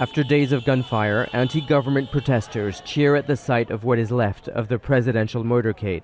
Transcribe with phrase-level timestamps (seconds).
[0.00, 4.46] After days of gunfire, anti government protesters cheer at the sight of what is left
[4.48, 6.02] of the presidential motorcade.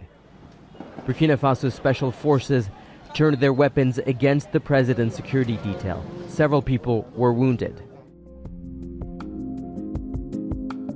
[1.07, 2.71] Burkina Faso's special forces
[3.13, 6.03] turned their weapons against the president's security detail.
[6.27, 7.83] Several people were wounded.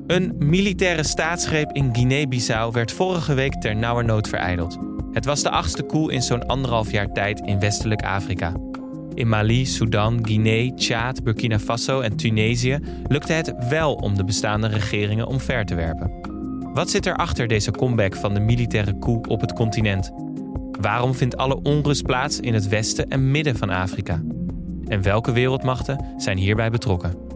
[0.07, 4.79] Een militaire staatsgreep in Guinea-Bissau werd vorige week ter nauwernood vereideld.
[5.13, 8.53] Het was de achtste coup in zo'n anderhalf jaar tijd in westelijk Afrika.
[9.19, 12.79] In Mali, Sudan, Guinea, Tjaad, Burkina Faso en Tunesië
[13.09, 16.11] lukte het wel om de bestaande regeringen omver te werpen.
[16.75, 20.13] Wat zit er achter deze comeback van de militaire coup op het continent?
[20.81, 24.23] Waarom vindt alle onrust plaats in het westen en midden van Afrika?
[24.87, 27.28] En welke wereldmachten zijn hierbij betrokken?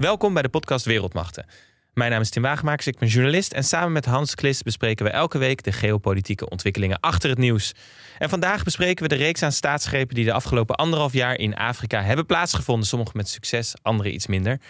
[0.00, 1.46] Welkom bij de podcast Wereldmachten.
[1.94, 5.10] Mijn naam is Tim Wagemakers, ik ben journalist en samen met Hans Klis bespreken we
[5.10, 7.74] elke week de geopolitieke ontwikkelingen achter het nieuws.
[8.18, 12.02] En vandaag bespreken we de reeks aan staatsgrepen die de afgelopen anderhalf jaar in Afrika
[12.02, 12.86] hebben plaatsgevonden.
[12.86, 14.60] Sommige met succes, andere iets minder.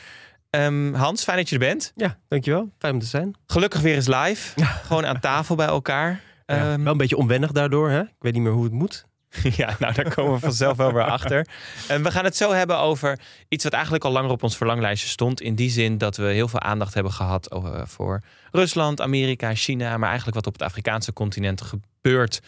[0.50, 1.92] Ehm, Hans, fijn dat je er bent.
[1.96, 2.70] Ja, dankjewel.
[2.78, 3.34] Fijn om te zijn.
[3.46, 4.64] Gelukkig weer eens live.
[4.86, 6.10] Gewoon aan tafel bij elkaar.
[6.46, 7.90] Ja, Ehm, wel een beetje onwennig daardoor.
[7.90, 8.00] Hè?
[8.00, 9.04] Ik weet niet meer hoe het moet.
[9.56, 11.46] Ja, nou daar komen we vanzelf wel weer achter.
[11.88, 15.08] En we gaan het zo hebben over iets wat eigenlijk al langer op ons verlanglijstje
[15.08, 15.40] stond.
[15.40, 19.96] In die zin dat we heel veel aandacht hebben gehad over, voor Rusland, Amerika, China.
[19.96, 22.40] Maar eigenlijk wat op het Afrikaanse continent gebeurt,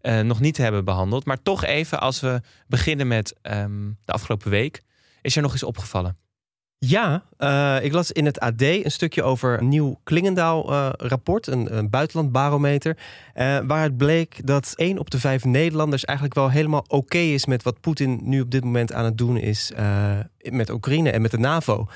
[0.00, 1.24] eh, nog niet hebben behandeld.
[1.24, 4.82] Maar toch even als we beginnen met ehm, de afgelopen week.
[5.20, 6.27] Is er nog iets opgevallen?
[6.80, 11.90] Ja, eh, ik las in het AD een stukje over een nieuw Klingendaal-rapport, een, een
[11.90, 12.96] buitenlandbarometer.
[13.34, 17.62] eh, waaruit bleek dat één op de vijf Nederlanders eigenlijk wel helemaal oké is met
[17.62, 21.30] wat Poetin nu op dit moment aan het doen is eh, met Oekraïne en met
[21.30, 21.86] de NAVO.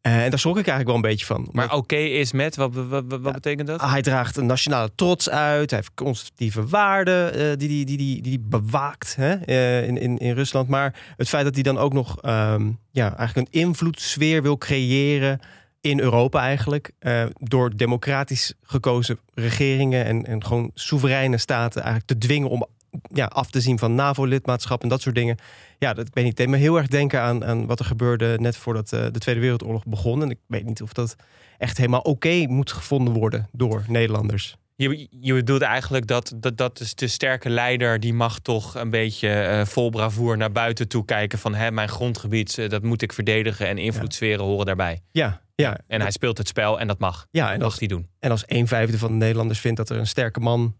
[0.00, 1.48] Eh, en daar schrok ik eigenlijk wel een beetje van.
[1.52, 3.80] Maar oké is met, wat, wat, betekent dat?
[3.80, 5.70] Hij draagt een nationale trots uit.
[5.70, 10.18] Hij heeft conservatieve waarden eh, die, die, die, die, die bewaakt hè, eh, in, in,
[10.18, 10.68] in Rusland.
[10.68, 15.40] Maar het feit dat hij dan ook nog ehm, ja, eigenlijk een invloedssfeer wil creëren
[15.80, 16.90] in Europa eigenlijk.
[16.98, 22.66] eh, door democratisch gekozen regeringen en, en gewoon soevereine staten eigenlijk te dwingen om
[23.12, 25.38] ja, af te zien van NAVO-lidmaatschap en dat soort dingen.
[25.78, 26.36] Ja, dat ik weet niet.
[26.36, 29.40] Deed me heel erg denken aan, aan wat er gebeurde net voordat eh, de Tweede
[29.40, 30.22] Wereldoorlog begon.
[30.22, 31.16] En ik weet niet of dat
[31.58, 34.56] echt helemaal oké moet gevonden worden door Nederlanders.
[34.76, 38.00] Je, je bedoelt eigenlijk dat, dat, dat is de sterke leider...
[38.00, 41.38] die mag toch een beetje eh, vol bravoer naar buiten toe kijken...
[41.38, 43.66] van hè, mijn grondgebied, eh, dat moet ik verdedigen...
[43.66, 45.00] en invloedssferen horen daarbij.
[45.12, 45.78] Ja, ja.
[45.86, 47.26] En hij speelt het spel en dat mag.
[47.30, 48.06] ja En dat als, mag hij doen.
[48.18, 50.74] en als een vijfde van de Nederlanders vindt dat er een sterke man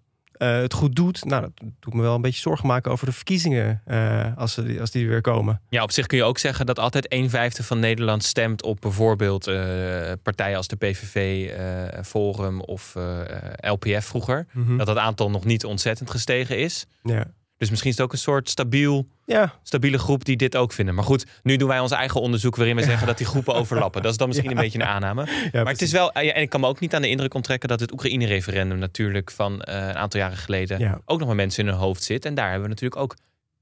[0.46, 1.24] het goed doet...
[1.24, 4.76] nou, dat doet me wel een beetje zorgen maken over de verkiezingen eh, als, ze,
[4.80, 5.60] als die weer komen.
[5.68, 8.62] Ja, op zich kun je ook zeggen dat altijd een vijfde van Nederland stemt...
[8.62, 14.46] op bijvoorbeeld eh, partijen als de PVV, eh, Forum of eh, LPF vroeger.
[14.76, 16.86] Dat dat aantal nog niet ontzettend gestegen is.
[17.02, 17.26] Ja.
[17.60, 20.94] Dus misschien is het ook een soort stabiel Ja, stabiele groep die dit ook vinden.
[20.94, 24.02] Maar goed, nu doen wij ons eigen onderzoek waarin we zeggen dat die groepen overlappen.
[24.02, 25.24] Dat is dan misschien een beetje een aanname.
[25.52, 27.68] maar het is wel, ja, en ik kan me ook niet aan de indruk onttrekken
[27.68, 31.70] dat het Oekraïne-referendum natuurlijk van eh, een aantal jaren geleden ook nog met mensen in
[31.70, 32.24] hun hoofd zit.
[32.24, 33.16] En daar hebben we natuurlijk ook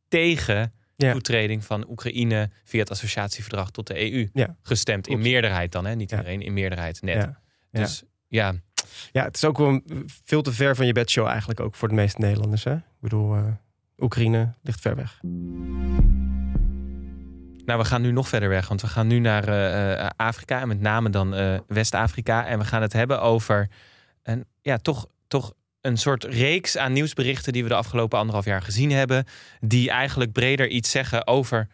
[0.08, 1.12] tegen Ja.
[1.12, 4.56] toetreding van Oekraïne via het associatieverdrag tot de EU Ja.
[4.62, 5.06] gestemd.
[5.08, 5.94] In meerderheid dan, hè?
[5.94, 7.28] niet iedereen, in meerderheid net.
[7.70, 8.54] Dus ja,
[9.12, 9.80] Ja, het is ook wel
[10.24, 12.64] veel te ver van je bedshow eigenlijk ook voor de meeste Nederlanders.
[12.64, 12.74] Hè?
[12.74, 13.42] Ik bedoel, eh,
[13.98, 15.18] Oekraïne ligt ver weg.
[17.68, 20.60] Nou, we gaan nu nog verder weg, want we gaan nu naar eh, eh, Afrika
[20.60, 22.46] en met name dan eh, West-Afrika.
[22.46, 23.68] En we gaan het hebben over
[24.22, 28.62] een, ja, toch, toch een soort reeks aan nieuwsberichten die we de afgelopen anderhalf jaar
[28.62, 29.24] gezien hebben.
[29.60, 31.68] Die eigenlijk breder iets zeggen over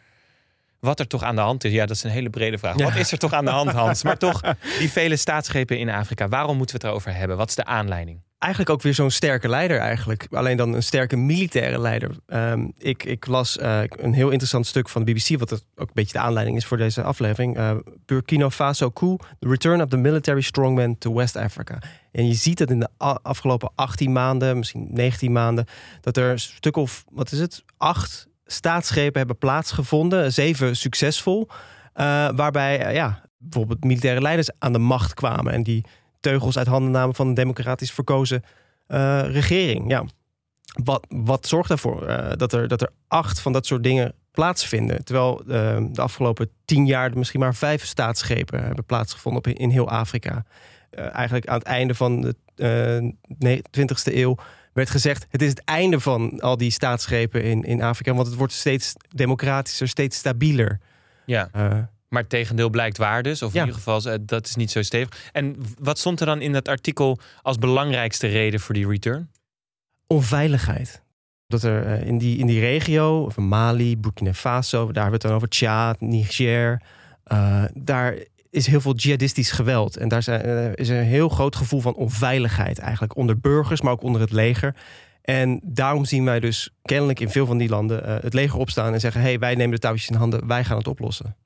[0.80, 1.72] wat er toch aan de hand is.
[1.72, 2.78] Ja, dat is een hele brede vraag.
[2.78, 2.84] Ja.
[2.84, 4.02] Wat is er toch aan de hand, Hans?
[4.02, 4.40] Maar toch,
[4.78, 6.28] die vele staatsgrepen in Afrika.
[6.28, 7.36] Waarom moeten we het erover hebben?
[7.36, 8.20] Wat is de aanleiding?
[8.44, 10.26] Eigenlijk ook weer zo'n sterke leider eigenlijk.
[10.30, 12.16] Alleen dan een sterke militaire leider.
[12.26, 15.38] Ehm, ik, ik las eh, een heel interessant stuk van de BBC...
[15.38, 17.56] wat het ook een beetje de aanleiding is voor deze aflevering.
[17.56, 21.78] Eh, Burkina Faso coup, the return of the military strongman to West Africa.
[22.12, 22.88] En je ziet dat in de
[23.22, 25.66] afgelopen 18 maanden, misschien 19 maanden...
[26.00, 30.32] dat er een stuk of, wat is het, acht staatsgrepen hebben plaatsgevonden.
[30.32, 31.48] Zeven succesvol.
[31.92, 35.52] eh, waarbij ja, bijvoorbeeld militaire leiders aan de macht kwamen...
[35.52, 35.84] en die
[36.24, 38.42] teugels uit handen namen van een democratisch verkozen
[38.86, 39.90] eh, regering.
[39.90, 40.04] Ja.
[40.84, 45.04] Wat, wat zorgt ervoor eh, dat, er, dat er acht van dat soort dingen plaatsvinden?
[45.04, 49.88] Terwijl eh, de afgelopen tien jaar misschien maar vijf staatsgrepen hebben plaatsgevonden op, in heel
[49.88, 50.44] Afrika.
[50.90, 52.34] Eigenlijk aan het einde van de
[53.40, 54.36] eh, 20e eeuw
[54.72, 55.26] werd gezegd...
[55.30, 58.14] het is het einde van al die staatsgrepen in, in Afrika...
[58.14, 60.80] want het wordt steeds democratischer, steeds stabieler.
[61.26, 61.48] Ja,
[62.14, 63.42] Maar het tegendeel blijkt waar dus.
[63.42, 63.60] Of Ja.
[63.60, 65.28] in ieder geval, eh, dat is niet zo stevig.
[65.32, 69.30] En wat stond er dan in dat artikel als belangrijkste reden voor die return?
[70.06, 71.02] onveiligheid.
[71.46, 75.12] Dat er eh, in, die, in die regio, van Mali, Burkina Faso, daar hebben we
[75.12, 76.82] het dan over Tjaad, Niger,
[77.24, 78.14] eh, daar
[78.50, 79.96] is heel veel jihadistisch geweld.
[79.96, 84.02] En daar zijn, is een heel groot gevoel van onveiligheid eigenlijk onder burgers, maar ook
[84.02, 84.74] onder het leger.
[85.24, 88.92] En daarom zien wij dus kennelijk in veel van die landen eh, het leger opstaan
[88.92, 91.36] en zeggen: hé, hey, wij nemen de touwtjes in handen, wij gaan het oplossen.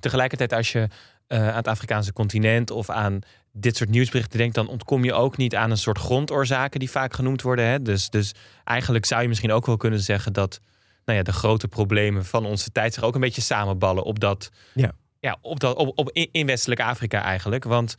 [0.00, 0.88] Tegelijkertijd, als je
[1.26, 3.18] eh, aan het Afrikaanse continent of aan
[3.52, 7.14] dit soort nieuwsberichten denkt, dan ontkom je ook niet aan een soort grondoorzaken die vaak
[7.14, 7.64] genoemd worden.
[7.64, 7.82] Hè?
[7.82, 8.34] Dus, dus
[8.64, 10.60] eigenlijk zou je misschien ook wel kunnen zeggen dat
[11.04, 14.50] nou ja, de grote problemen van onze tijd zich ook een beetje samenballen op dat,
[14.74, 14.92] Ja.
[15.20, 17.64] Ja, op dat op, op, in in westelijk Afrika eigenlijk.
[17.64, 17.96] Want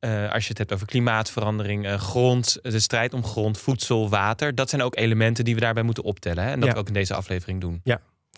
[0.00, 4.54] eh, als je het hebt over klimaatverandering, eh, grond, de strijd om grond, voedsel, water,
[4.54, 6.44] dat zijn ook elementen die we daarbij moeten optellen.
[6.44, 6.50] Hè?
[6.50, 6.74] En dat Ja.
[6.74, 7.80] we ook in deze aflevering doen.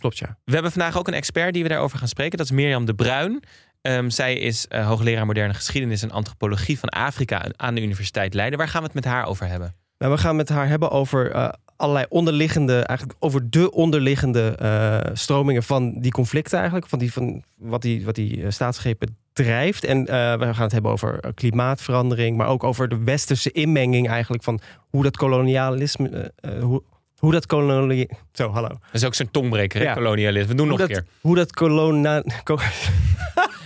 [0.01, 0.39] Klopt, ja.
[0.45, 2.39] We hebben vandaag ook een expert die we daarover gaan spreken.
[2.39, 3.43] Dat is Mirjam de Bruin.
[3.83, 8.59] Ehm, zij is eh, hoogleraar moderne geschiedenis en antropologie van Afrika aan de Universiteit Leiden.
[8.59, 9.75] Waar gaan we het met haar over hebben?
[9.99, 15.63] Nou, we gaan met haar hebben over allerlei onderliggende, eigenlijk over de onderliggende eh, stromingen
[15.63, 19.85] van die conflicten eigenlijk, van die, van wat die, wat die eh, staatsgrepen drijft.
[19.85, 24.43] En eh, we gaan het hebben over klimaatverandering, maar ook over de westerse inmenging eigenlijk
[24.43, 24.61] van
[24.91, 26.83] hoe dat kolonialisme, hoe,
[27.19, 29.95] hoe dat kolonie, zo hallo, Dat is ook zo'n tongbreker, Ja.
[29.95, 30.49] kolonialisme.
[30.49, 31.13] We doen nog hoe een dat, keer.
[31.21, 32.59] hoe dat kolona, ko-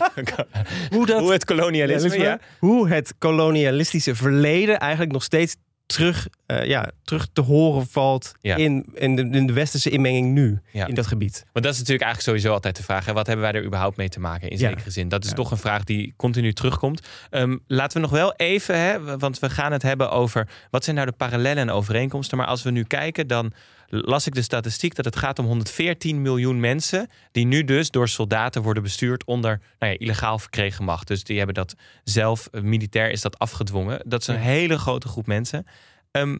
[0.94, 2.38] hoe dat Hoe het kolonialisme, ja.
[2.58, 5.56] hoe het kolonialistische verleden eigenlijk nog steeds
[5.86, 8.56] terug, eh, ja, terug te horen valt Ja.
[8.56, 10.86] in, in, de, in de westerse inmenging nu Ja.
[10.86, 11.44] in dat gebied.
[11.52, 13.04] Maar dat is natuurlijk eigenlijk sowieso altijd de vraag.
[13.06, 13.12] Hè?
[13.12, 14.68] Wat hebben wij er überhaupt mee te maken in Ja.
[14.68, 15.08] zekere zin?
[15.08, 17.06] Dat is toch een vraag die continu terugkomt.
[17.30, 20.96] Ehm, laten we nog wel even, hè, want we gaan het hebben over wat zijn
[20.96, 22.38] nou de parallellen en overeenkomsten.
[22.38, 23.52] Maar als we nu kijken, dan
[23.94, 28.08] las ik de statistiek dat het gaat om 114 miljoen mensen die nu dus door
[28.08, 31.06] soldaten worden bestuurd onder nou ja, illegaal verkregen macht.
[31.08, 31.74] Dus die hebben dat
[32.04, 34.00] zelf, eh, militair is dat afgedwongen.
[34.06, 34.40] Dat is een Ja.
[34.40, 35.66] hele grote groep mensen.
[36.10, 36.38] Ehm,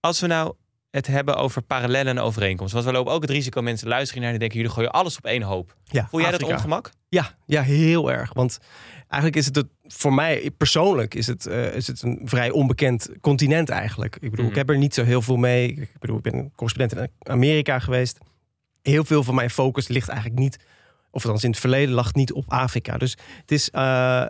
[0.00, 0.54] als we nou
[0.90, 2.78] het hebben over parallellen en overeenkomsten.
[2.82, 5.24] Want we lopen ook het risico, mensen luisteren naar en denken, jullie gooien alles op
[5.24, 5.76] één hoop.
[5.84, 6.90] Ja, Voel jij dat ongemak?
[7.08, 8.32] Ja, ja, heel erg.
[8.32, 8.58] Want
[9.08, 13.08] eigenlijk is het, het voor mij persoonlijk is het, eh, is het een vrij onbekend
[13.20, 14.14] continent eigenlijk.
[14.14, 14.48] Ik bedoel, Mhm.
[14.54, 15.68] ik heb er niet zo heel veel mee.
[15.72, 18.18] Ik bedoel, ik ben correspondent in Amerika geweest.
[18.82, 20.56] Heel veel van mijn focus ligt eigenlijk niet,
[21.10, 22.98] of althans in het verleden lag niet op Afrika.
[22.98, 24.24] Dus het is, eh,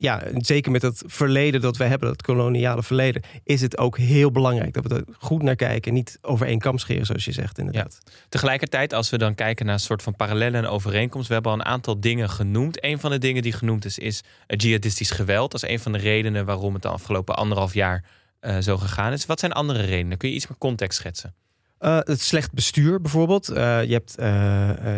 [0.00, 4.30] ja, zeker met het verleden dat we hebben, dat koloniale verleden, is het ook heel
[4.30, 5.92] belangrijk dat we er goed naar kijken.
[5.92, 7.98] Niet over één kam scheren, zoals je zegt, inderdaad.
[8.28, 11.58] Tegelijkertijd, als we dan kijken naar een soort van parallellen en overeenkomsten, we hebben al
[11.58, 12.84] een aantal dingen genoemd.
[12.84, 15.50] Een van de dingen die genoemd is, is het jihadistisch geweld.
[15.50, 18.04] Dat is een van de redenen waarom het de afgelopen anderhalf jaar
[18.40, 19.26] eh, zo gegaan is.
[19.26, 20.18] Wat zijn andere redenen?
[20.18, 21.34] Kun je iets meer context schetsen?
[21.78, 23.48] Eh, het slecht bestuur bijvoorbeeld.
[23.48, 24.18] Eh, je hebt,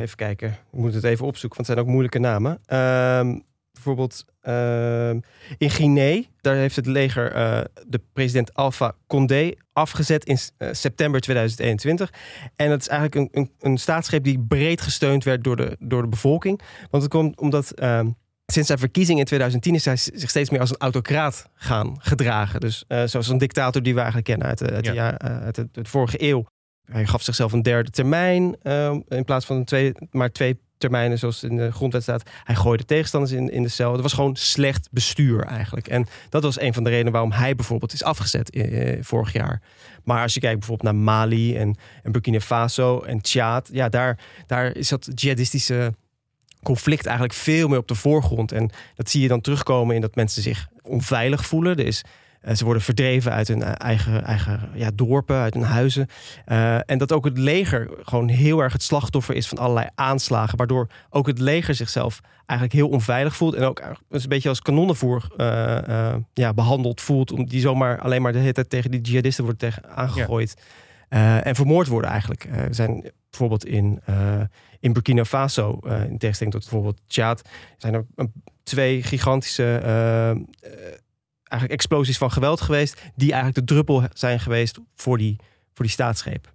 [0.01, 2.61] even kijken, ik moet het even opzoeken, want het zijn ook moeilijke namen.
[3.73, 5.21] Ehm, bijvoorbeeld ehm,
[5.59, 11.21] in Guinea, daar heeft het leger eh, de president Alpha Condé afgezet in eh, september
[11.21, 12.13] 2021.
[12.57, 16.03] En dat is eigenlijk een, een, een staatsgreep die breed gesteund werd door de, door
[16.03, 16.61] de bevolking.
[16.91, 18.11] Want het komt omdat ehm,
[18.47, 22.61] sinds zijn verkiezing in 2010 is hij zich steeds meer als een autocraat gaan gedragen.
[22.61, 25.19] Dus eh, zoals een dictator die we eigenlijk kennen uit, de, uit, de Ja.
[25.19, 26.45] uit de, de vorige eeuw.
[26.85, 31.19] Hij gaf zichzelf een derde termijn eh, in plaats van een tweede, maar twee termijnen
[31.19, 32.31] zoals in de grondwet staat.
[32.45, 33.93] Hij gooide tegenstanders in, in de cel.
[33.93, 35.89] Het was gewoon slecht bestuur eigenlijk.
[35.89, 39.63] En dat was een van de redenen waarom hij bijvoorbeeld is afgezet eh, vorig jaar.
[40.05, 44.19] Maar als je kijkt bijvoorbeeld naar Mali en, en Burkina Faso en Tjaad, ja, daar,
[44.47, 45.95] daar is dat jihadistische
[46.63, 48.53] conflict eigenlijk veel meer op de voorgrond.
[48.53, 51.77] En dat zie je dan terugkomen in dat mensen zich onveilig voelen.
[51.77, 52.03] Er is,
[52.43, 56.07] eh, ze worden verdreven uit hun eigen, eigen ja, dorpen, uit hun huizen.
[56.45, 60.59] Eh, en dat ook het leger gewoon heel erg het slachtoffer is van allerlei aanslagen.
[60.59, 63.55] Waardoor ook het leger zichzelf eigenlijk heel onveilig voelt.
[63.55, 67.33] En ook een beetje als kanonnenvoer eh, eh, ja, behandeld voelt.
[67.33, 70.55] Om die zomaar alleen maar de hele tijd tegen die jihadisten wordt tegen aangegooid.
[71.09, 72.45] Eh, en vermoord worden eigenlijk.
[72.45, 74.41] Eh, we zijn bijvoorbeeld in, eh,
[74.81, 77.43] in Burkina Faso, eh, in tegenstelling tot bijvoorbeeld Tjaad,
[77.79, 78.33] zijn er een-
[78.63, 80.39] twee gigantische eh, eh,
[81.53, 85.37] eigenlijk explosies van geweld geweest, die eigenlijk de druppel zijn geweest voor die,
[85.75, 86.53] voor die staatsgreep.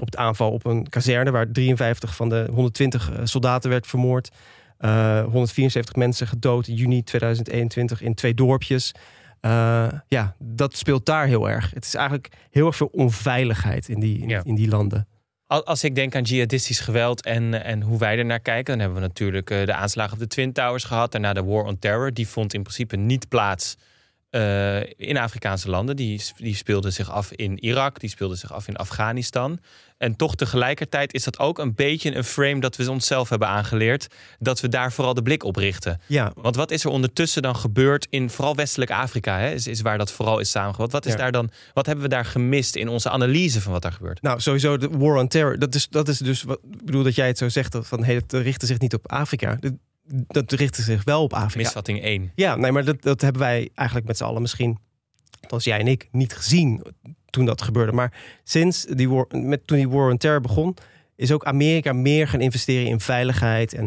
[0.00, 4.30] Op het aanval op een kazerne waar 53 van de 120 soldaten werd vermoord.
[4.78, 8.92] Eh, 174 mensen gedood in juni 2021 in twee dorpjes.
[9.40, 11.70] Eh, ja, dat speelt daar heel erg.
[11.74, 14.40] Het is eigenlijk heel erg veel onveiligheid in die, in, Ja.
[14.44, 15.06] in die landen.
[15.46, 18.78] Al- Als ik denk aan jihadistisch geweld en, en hoe wij er naar kijken, dan
[18.78, 21.12] hebben we natuurlijk eh, de aanslagen op de Twin Towers gehad.
[21.12, 22.12] Daarna de War on Terror.
[22.14, 23.76] Die vond in principe niet plaats
[24.30, 25.96] uh, in Afrikaanse landen.
[25.96, 29.60] Die, die speelden zich af in Irak, die speelden zich af in Afghanistan.
[29.98, 34.06] En toch tegelijkertijd is dat ook een beetje een frame dat we onszelf hebben aangeleerd.
[34.38, 36.00] Dat we daar vooral de blik op richten.
[36.06, 36.32] Ja.
[36.34, 39.38] Want wat is er ondertussen dan gebeurd in vooral westelijk Afrika?
[39.38, 40.92] Hè, is, is waar dat vooral is samengevat.
[40.92, 43.92] Wat, is daar dan, wat hebben we daar gemist in onze analyse van wat daar
[43.92, 44.22] gebeurt?
[44.22, 45.58] Nou, sowieso de war on terror.
[45.58, 47.76] Dat is, dat is dus wat ik bedoel dat jij het zo zegt.
[47.80, 49.58] Van hey, het richtte zich niet op Afrika
[50.10, 51.58] dat richtte zich wel op Afrika.
[51.58, 52.32] Misvatting 1.
[52.34, 54.78] Ja, nee, maar dat, dat hebben wij eigenlijk met z'n allen misschien,
[55.48, 56.82] als jij en ik, niet gezien
[57.30, 57.92] toen dat gebeurde.
[57.92, 58.12] Maar
[58.44, 60.76] sinds die war, met, toen die war on terror begon,
[61.16, 63.84] is ook Amerika meer gaan investeren in veiligheid en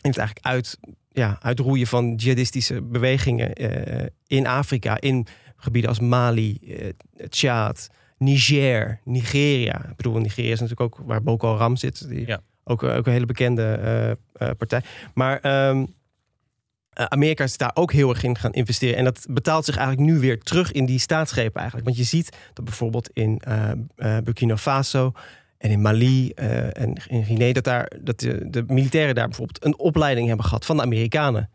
[0.00, 0.78] in het eigenlijk uit,
[1.10, 5.26] ja, uitroeien van jihadistische bewegingen uh, in Afrika, in
[5.56, 6.88] gebieden als Mali, uh,
[7.28, 7.88] Tjaad,
[8.18, 9.84] Niger, Nigeria.
[9.90, 12.08] Ik bedoel, Nigeria is natuurlijk ook waar Boko Haram zit.
[12.08, 12.40] Die, ja.
[12.68, 13.78] Ook, ook een hele bekende
[14.42, 14.82] uh, partij.
[15.14, 15.94] Maar um,
[16.92, 18.96] Amerika is daar ook heel erg in gaan investeren.
[18.96, 21.86] En dat betaalt zich eigenlijk nu weer terug in die staatsgrepen eigenlijk.
[21.86, 23.42] Want je ziet dat bijvoorbeeld in
[24.24, 25.12] Burkina Faso
[25.58, 27.52] en in Mali en in Guinea...
[27.52, 31.50] dat, daar, dat de, de, militairen daar bijvoorbeeld een opleiding hebben gehad van de Amerikanen.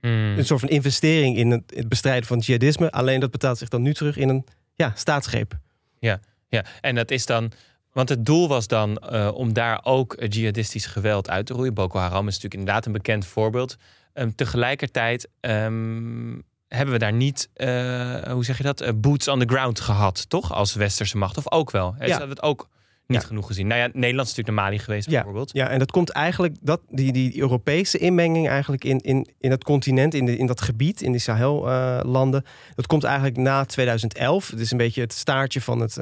[0.00, 0.38] Hmm.
[0.38, 2.90] Een soort van investering in het, het, bestrijden van jihadisme.
[2.90, 4.44] Alleen dat betaalt zich dan nu terug in een
[4.74, 5.58] ja, staatsgreep.
[5.98, 7.52] Ja, ja, en dat is dan
[7.92, 11.74] want het doel was dan uh, om daar ook jihadistisch geweld uit te roeien.
[11.74, 13.76] Boko Haram is natuurlijk inderdaad een bekend voorbeeld.
[14.14, 19.38] Um, tegelijkertijd um, hebben we daar niet, uh, hoe zeg je dat, uh, boots on
[19.38, 20.52] the ground gehad, toch?
[20.52, 21.36] Als westerse macht.
[21.36, 21.94] Of ook wel.
[21.98, 22.06] Ja.
[22.06, 22.68] Hebben we het ook
[23.06, 23.66] niet genoeg gezien.
[23.66, 25.50] Nou ja, Nederland is natuurlijk naar Mali geweest bijvoorbeeld.
[25.52, 29.64] Ja, en dat komt eigenlijk, dat, die, die Europese inmenging eigenlijk in, in, in het
[29.64, 32.44] continent, in, de, in dat gebied, in die Sahel-landen.
[32.74, 34.50] dat komt eigenlijk na 2011.
[34.50, 35.98] Het is een beetje het staartje van het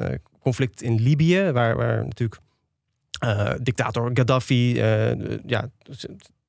[0.47, 2.41] conflict in Libië, waar, waar natuurlijk
[3.23, 5.69] uh, dictator Gaddafi, uh, ja,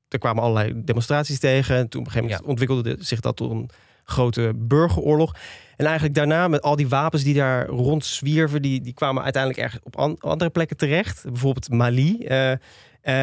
[0.09, 1.77] er kwamen allerlei demonstraties tegen.
[1.77, 3.71] En toen op een gegeven moment ontwikkelde zich dat tot een
[4.05, 5.35] grote burgeroorlog.
[5.77, 9.83] En eigenlijk daarna met al die wapens die daar rondzwierven, die, die kwamen uiteindelijk ergens
[9.85, 11.23] op andere plekken terecht.
[11.25, 12.17] Bijvoorbeeld Mali.
[12.21, 12.53] Uh,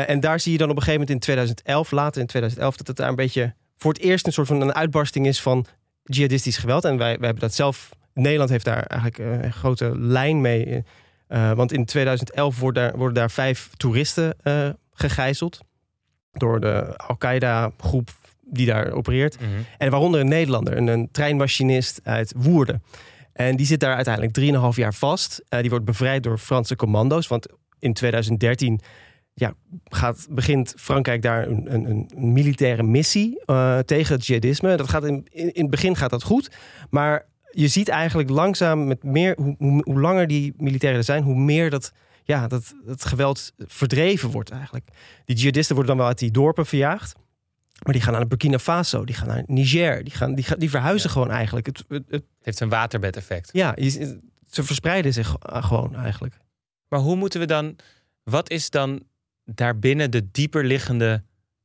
[0.09, 2.87] en daar zie je dan op een gegeven moment in 2011, later in 2011, dat
[2.87, 5.65] het daar een beetje voor het eerst een soort van een uitbarsting is van
[6.03, 6.85] jihadistisch geweld.
[6.85, 10.83] En wij, wij hebben dat zelf Nederland heeft daar eigenlijk eh, een grote lijn mee.
[11.29, 15.59] Uh, want in 2011 worden daar, worden daar vijf toeristen uh, gegijzeld.
[16.31, 18.09] Door de Al-Qaeda-groep
[18.41, 19.39] die daar opereert.
[19.39, 19.49] Mhm.
[19.77, 22.83] En waaronder een Nederlander, een, een, treinmachinist uit Woerden.
[23.33, 25.43] En die zit daar uiteindelijk 3,5 jaar vast.
[25.49, 27.27] Uh, die wordt bevrijd door Franse commando's.
[27.27, 27.47] Want
[27.79, 28.79] in 2013
[29.33, 29.53] ja,
[29.83, 34.77] gaat, begint Frankrijk daar een, een, een militaire missie uh, tegen het jihadisme.
[34.77, 36.51] Dat gaat in, in, in, het begin gaat dat goed.
[36.89, 41.23] Maar je ziet eigenlijk langzaam met meer, hoe, hoe, hoe, langer die militairen er zijn,
[41.23, 41.91] hoe meer dat,
[42.23, 44.87] ja, dat, dat geweld verdreven wordt eigenlijk.
[45.25, 47.15] Die jihadisten worden dan wel uit die dorpen verjaagd.
[47.83, 51.09] Maar die gaan naar Burkina Faso, die gaan naar Niger, die, gaan, die, die verhuizen
[51.09, 51.65] gewoon eigenlijk.
[51.65, 53.49] Het, het, het, heeft een waterbedeffect.
[53.53, 53.75] Ja,
[54.49, 56.37] ze verspreiden zich gewoon eigenlijk.
[56.87, 57.75] Maar hoe moeten we dan,
[58.23, 59.03] wat is dan
[59.43, 61.23] daarbinnen de dieper liggende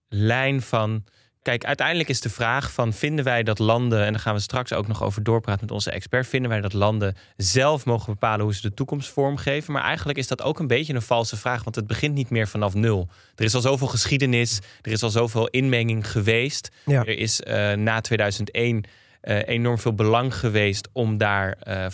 [0.09, 1.05] lijn van
[1.43, 4.73] Kijk, uiteindelijk is de vraag van vinden wij dat landen, en daar gaan we straks
[4.73, 8.55] ook nog over doorpraten met onze expert, vinden wij dat landen zelf mogen bepalen hoe
[8.55, 9.73] ze de toekomst vormgeven?
[9.73, 12.49] Maar eigenlijk is dat ook een beetje een valse vraag, want het begint niet meer
[12.49, 13.09] vanaf nul.
[13.35, 16.71] Er is al zoveel geschiedenis, er is al zoveel inmenging geweest.
[16.87, 18.83] Er is uh, na 2001 uh,
[19.21, 21.87] eh, enorm veel belang geweest om daar uh,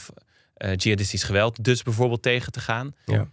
[0.77, 2.95] jihadistisch geweld dus bijvoorbeeld tegen te gaan.
[3.05, 3.29] Ja.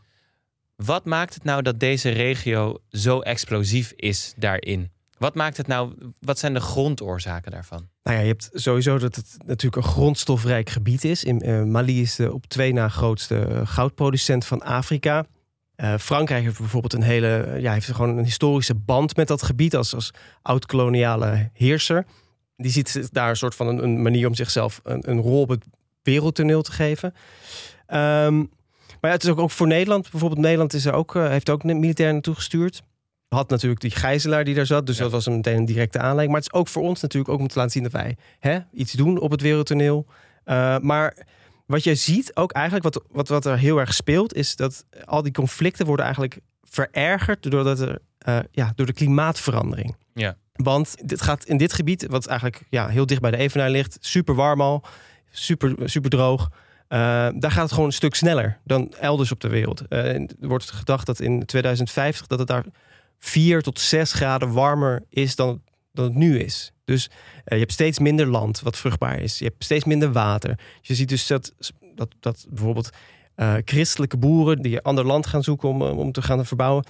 [0.75, 4.91] Wat maakt het nou dat deze regio zo explosief is daarin?
[5.23, 7.87] Wat maakt het nou, wat zijn de grondoorzaken daarvan?
[8.03, 11.23] Nou ja, je hebt sowieso dat het natuurlijk een grondstofrijk gebied is.
[11.23, 15.25] In, uh, Mali is de op twee na grootste eh, goudproducent van Afrika.
[15.75, 19.75] Uh, Frankrijk heeft bijvoorbeeld een hele, ja, heeft gewoon een historische band met dat gebied
[19.75, 20.11] als, als
[20.41, 22.05] oud-koloniale heerser.
[22.55, 25.65] Die ziet daar een soort van een, een manier om zichzelf een, rol op het
[26.01, 27.13] wereldtoneel te geven.
[27.87, 28.49] Um,
[29.01, 30.11] maar het is ook, ook voor Nederland.
[30.11, 32.83] Bijvoorbeeld Nederland is er ook, uh, heeft ook militair naartoe gestuurd
[33.33, 34.85] had natuurlijk die gijzelaar die daar zat.
[34.85, 36.31] Dus dat was een meteen een directe aanleiding.
[36.31, 38.59] Maar het is ook voor ons natuurlijk ook om te laten zien dat wij hè,
[38.71, 40.05] iets doen op het wereldtoneel.
[40.45, 41.25] Uh, maar
[41.65, 45.21] wat je ziet ook eigenlijk, wat, wat, wat er heel erg speelt, is dat al
[45.21, 49.95] die conflicten worden eigenlijk verergerd doordat er, uh, ja, door de klimaatverandering.
[50.13, 50.35] Ja.
[50.53, 53.97] Want dit gaat in dit gebied, wat eigenlijk ja, heel dicht bij de Evenaar ligt,
[53.99, 54.83] super warm al,
[55.31, 56.49] super, super droog.
[56.51, 56.99] Uh,
[57.35, 59.83] daar gaat het gewoon een stuk sneller dan elders op de wereld.
[59.89, 62.65] er wordt gedacht dat in 2050 dat het daar
[63.23, 65.61] 4 tot 6 graden warmer is dan,
[65.91, 66.71] dan het nu is.
[66.83, 67.13] Dus uh,
[67.45, 69.39] je hebt steeds minder land wat vruchtbaar is.
[69.39, 70.59] Je hebt steeds minder water.
[70.81, 71.53] Je ziet dus dat,
[71.95, 72.89] dat, dat bijvoorbeeld
[73.35, 76.85] uh, christelijke boeren die ander land gaan zoeken om, om te gaan verbouwen,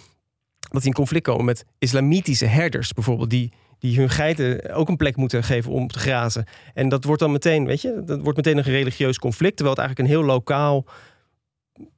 [0.59, 4.97] dat die in conflict komen met islamitische herders bijvoorbeeld, die, die hun geiten ook een
[4.97, 6.45] plek moeten geven om te grazen.
[6.73, 9.55] En dat wordt dan meteen, weet je, dat wordt meteen een religieus conflict.
[9.55, 10.85] Terwijl het eigenlijk een heel lokaal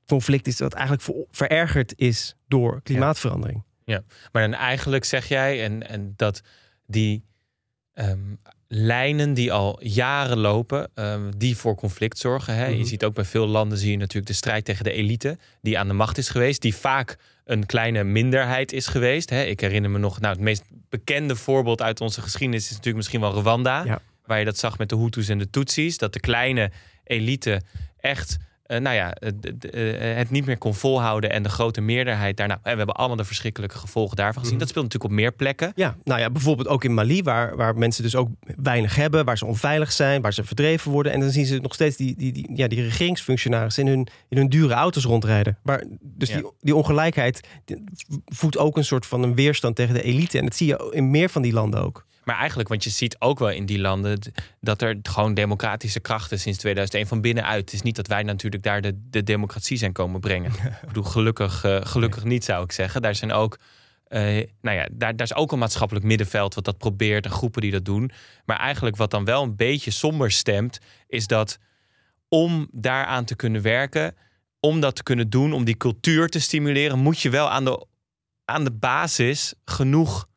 [0.08, 3.58] conflict is dat eigenlijk verergerd is door klimaatverandering.
[3.58, 3.75] Ja,
[4.32, 6.42] maar dan eigenlijk zeg jij en, en dat
[6.86, 7.24] die
[7.94, 8.36] ehm,
[8.68, 12.56] lijnen die al jaren lopen, um, die voor conflict zorgen.
[12.56, 12.65] Hè?
[12.65, 12.86] Je mhm.
[12.86, 15.88] ziet ook bij veel landen zie je natuurlijk de strijd tegen de elite die aan
[15.88, 19.30] de macht is geweest, die vaak een kleine minderheid is geweest.
[19.30, 19.44] Hè?
[19.44, 23.22] Ik herinner me nog, nou, het meest bekende voorbeeld uit onze geschiedenis is natuurlijk misschien
[23.22, 26.72] wel Rwanda, waar je dat zag met de Hutus en de Tutsis, dat de kleine
[27.04, 27.62] elite
[27.98, 32.53] echt uh, nou ja, uh, het niet meer kon volhouden en de grote meerderheid daarna.
[32.53, 34.57] En we hebben allemaal de verschrikkelijke gevolgen daarvan gezien.
[34.57, 34.60] Mhm.
[34.60, 35.72] Dat speelt natuurlijk op meer plekken.
[35.75, 39.38] Ja, nou ja, bijvoorbeeld ook in Mali, waar, waar mensen dus ook weinig hebben, waar
[39.38, 41.12] ze onveilig zijn, waar ze verdreven worden.
[41.12, 44.38] En dan zien ze nog steeds die, die, die, ja, die regeringsfunctionarissen in hun, in
[44.38, 45.57] hun dure auto's rondrijden.
[45.63, 47.48] Maar, dus die, die ongelijkheid
[48.25, 50.38] voedt ook een soort van een weerstand tegen de elite.
[50.38, 52.05] En dat zie je in meer van die landen ook.
[52.25, 54.20] Maar eigenlijk, want je ziet ook wel in die landen
[54.60, 57.60] dat er gewoon democratische krachten sinds 2001 van binnenuit.
[57.60, 60.51] Het is niet dat wij natuurlijk daar de, de democratie zijn komen brengen.
[60.82, 63.01] ik bedoel, gelukkig, uh, gelukkig niet zou ik zeggen.
[63.01, 63.60] Daar zijn ook.
[64.10, 64.22] Uh,
[64.62, 67.72] nou ja, daar, daar is ook een maatschappelijk middenveld wat dat probeert en groepen die
[67.72, 68.12] dat doen.
[68.46, 71.60] Maar eigenlijk wat dan wel een beetje somber stemt, is dat
[72.29, 74.15] om daaraan te kunnen werken,
[74.60, 77.86] om dat te kunnen doen, om die cultuur te stimuleren, moet je wel aan de,
[78.46, 80.27] aan de basis genoeg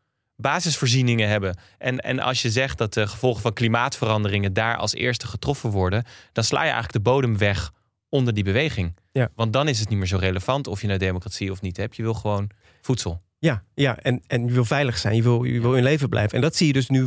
[0.40, 1.59] basisvoorzieningen hebben.
[1.78, 6.04] En, en als je zegt dat de gevolgen van klimaatveranderingen daar als eerste getroffen worden,
[6.33, 7.73] dan sla je eigenlijk de bodem weg
[8.09, 8.97] onder die beweging.
[9.12, 9.28] Ja.
[9.35, 11.97] Want dan is het niet meer zo relevant of je naar democratie of niet hebt.
[11.97, 13.23] Je wil gewoon voedsel.
[13.38, 16.35] Ja, ja en, en je wil veilig zijn, je wil, je wil in leven blijven.
[16.35, 17.07] En dat zie je dus nu,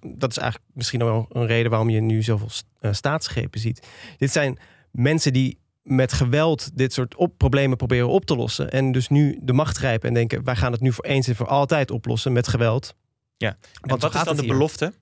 [0.00, 3.86] dat is eigenlijk misschien wel een reden waarom je nu zoveel uh, staatsgrepen ziet.
[4.18, 4.58] Dit zijn
[4.90, 8.70] mensen die met geweld dit soort op problemen proberen op te lossen.
[8.70, 11.36] En dus nu de macht grijpen en denken: wij gaan het nu voor eens en
[11.36, 12.94] voor altijd oplossen met geweld.
[13.36, 14.92] Ja, Want wat is dan de belofte?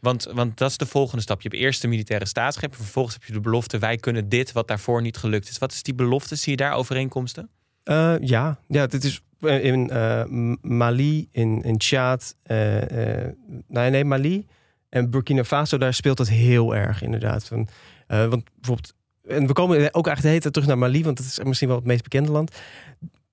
[0.00, 1.42] Want, want dat is de volgende stap.
[1.42, 2.74] Je hebt eerst de militaire staatsgreep.
[2.74, 5.58] Vervolgens heb je de belofte: wij kunnen dit wat daarvoor niet gelukt is.
[5.58, 6.36] Wat is die belofte?
[6.36, 7.50] Zie je daar overeenkomsten?
[7.84, 12.36] Uh, ja, ja, dit is eh, in uh, Mali, in, in Tjaad.
[12.46, 14.46] nee, nee, Mali
[14.88, 17.44] en Burkina Faso, daar speelt het heel erg inderdaad.
[17.44, 17.68] Van,
[18.06, 18.94] want bijvoorbeeld
[19.28, 21.68] en we komen ook eigenlijk de hele tijd terug naar Mali, want dat is misschien
[21.68, 22.56] wel het meest bekende land.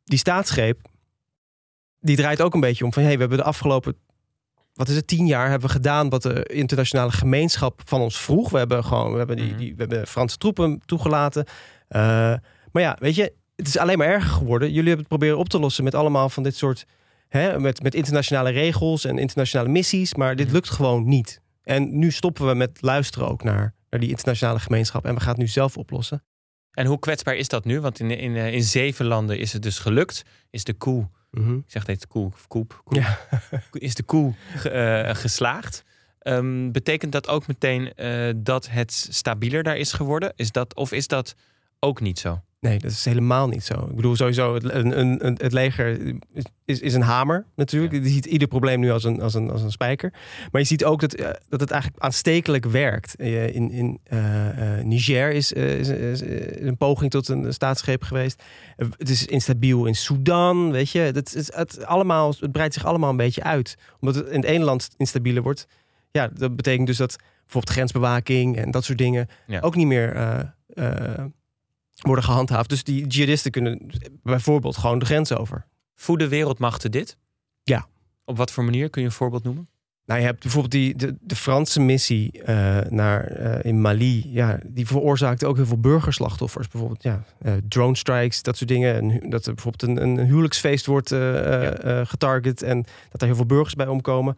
[0.03, 0.81] Die staatsgreep,
[1.99, 3.95] die draait ook een beetje om van, hey, we hebben de afgelopen,
[4.73, 8.49] wat is het, tien jaar hebben we gedaan wat de internationale gemeenschap van ons vroeg.
[8.49, 9.57] We hebben gewoon, we hebben, die, mhm.
[9.57, 11.45] die we hebben Franse troepen toegelaten.
[11.89, 12.01] Uh,
[12.71, 14.67] maar ja, weet je, het is alleen maar erger geworden.
[14.67, 16.85] Jullie hebben het proberen op te lossen met allemaal van dit soort,
[17.27, 20.15] hè, met, met internationale regels en internationale missies.
[20.15, 20.55] Maar dit mhm.
[20.55, 21.41] lukt gewoon niet.
[21.63, 25.05] En nu stoppen we met luisteren ook naar die internationale gemeenschap.
[25.05, 26.23] En we gaan het nu zelf oplossen.
[26.71, 27.79] En hoe kwetsbaar is dat nu?
[27.79, 30.23] Want in, in, in zeven landen is het dus gelukt.
[30.49, 33.19] Is de koe, mm ik zeg dit koe, koep, koep ja.
[33.71, 34.33] is de koe
[34.65, 35.83] uh, geslaagd.
[36.21, 40.33] Um, betekent dat ook meteen uh, dat het stabieler daar is geworden?
[40.35, 41.35] Is dat, of is dat
[41.79, 42.41] ook niet zo?
[42.65, 43.73] Nee, dat is helemaal niet zo.
[43.89, 46.15] Ik bedoel, sowieso, het, een, een, het leger
[46.65, 47.93] is, is een hamer natuurlijk.
[47.93, 50.13] Je ziet ieder probleem nu als een, als een, als een spijker.
[50.51, 53.15] Maar je ziet ook dat, eh, dat het eigenlijk aanstekelijk werkt.
[53.15, 54.19] Eh, in, in uh,
[54.83, 56.21] Niger is, is, is,
[56.59, 58.43] een poging tot een staatsgreep geweest.
[58.75, 60.99] Het is instabiel in Sudan, weet je.
[60.99, 63.77] Het, het, het, allemaal, het breidt zich allemaal een beetje uit.
[63.99, 65.67] Omdat het in het ene land instabieler wordt.
[66.11, 69.27] Ja, dat betekent dus dat bijvoorbeeld grensbewaking en dat soort dingen
[69.61, 70.13] ook niet meer
[72.01, 72.69] worden gehandhaafd.
[72.69, 73.91] Dus die jihadisten kunnen
[74.23, 75.65] bijvoorbeeld gewoon de grens over.
[75.95, 77.17] Voeden wereldmachten dit?
[77.63, 77.87] Ja.
[78.25, 79.67] Op wat voor manier kun je een voorbeeld noemen?
[80.05, 84.33] Nou, je hebt bijvoorbeeld die, de, de Franse missie uh, naar, uh, in Mali.
[84.33, 86.67] Ja, die veroorzaakte ook heel veel burgerslachtoffers.
[86.67, 88.95] Bijvoorbeeld ja, uh, drone strikes, dat soort dingen.
[88.95, 92.05] En dat er bijvoorbeeld een, een huwelijksfeest wordt ja.
[92.05, 92.61] getarget.
[92.61, 94.35] En dat er heel veel burgers bij omkomen.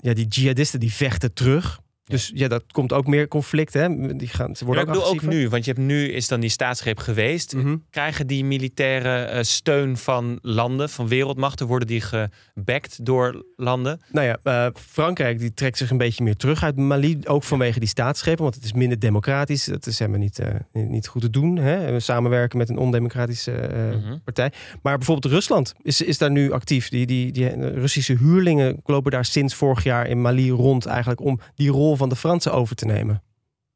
[0.00, 1.80] ja, die jihadisten die vechten terug.
[2.08, 3.74] Dus ja, dat komt ook meer conflict.
[3.74, 4.16] Hè?
[4.16, 6.50] Die gaan, ze worden ook, ook, ook nu, want je hebt nu is dan die
[6.50, 7.54] staatsgreep geweest.
[7.54, 7.76] Mhm.
[7.90, 14.00] Krijgen die militaire uh, steun van landen, van wereldmachten, worden die gebackt door landen?
[14.10, 17.78] Nou ja, uh, Frankrijk die trekt zich een beetje meer terug uit Mali, ook vanwege
[17.78, 19.64] die staatsgreep, want het is minder democratisch.
[19.64, 21.56] Dat is helemaal niet, uh, niet goed te doen.
[21.56, 21.92] Hè?
[21.92, 23.70] We samenwerken met een ondemocratische
[24.02, 24.16] mhm.
[24.24, 24.52] partij.
[24.82, 26.88] Maar bijvoorbeeld Rusland is, is daar nu actief.
[26.88, 31.40] Die, die, die Russische huurlingen lopen daar sinds vorig jaar in Mali rond, eigenlijk om
[31.54, 33.22] die rol van de Fransen over te nemen.